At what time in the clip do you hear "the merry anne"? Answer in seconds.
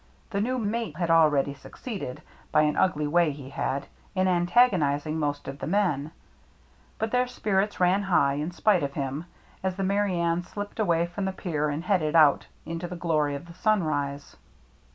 9.75-10.41